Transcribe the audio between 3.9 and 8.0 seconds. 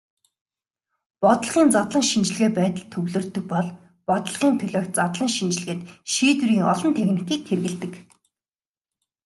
бодлогын төлөөх задлан шинжилгээнд шийдвэрийн олон техникийг хэрэглэдэг.